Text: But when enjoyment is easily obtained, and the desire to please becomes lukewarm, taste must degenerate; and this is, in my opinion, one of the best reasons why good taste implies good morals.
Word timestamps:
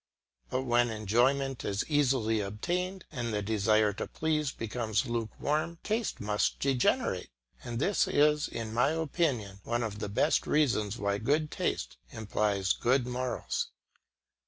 But 0.49 0.63
when 0.63 0.89
enjoyment 0.89 1.63
is 1.63 1.83
easily 1.87 2.39
obtained, 2.39 3.05
and 3.11 3.31
the 3.31 3.43
desire 3.43 3.93
to 3.93 4.07
please 4.07 4.51
becomes 4.51 5.05
lukewarm, 5.05 5.77
taste 5.83 6.19
must 6.19 6.59
degenerate; 6.59 7.29
and 7.63 7.77
this 7.77 8.07
is, 8.07 8.47
in 8.47 8.73
my 8.73 8.93
opinion, 8.93 9.59
one 9.63 9.83
of 9.83 9.99
the 9.99 10.09
best 10.09 10.47
reasons 10.47 10.97
why 10.97 11.19
good 11.19 11.51
taste 11.51 11.97
implies 12.11 12.73
good 12.73 13.05
morals. 13.05 13.69